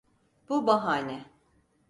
[0.49, 1.25] Bu bahane...